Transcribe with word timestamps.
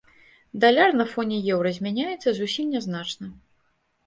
Даляр 0.61 0.89
на 1.01 1.05
фоне 1.11 1.37
еўра 1.57 1.73
змяняецца 1.79 2.29
зусім 2.39 2.65
нязначна. 2.79 3.31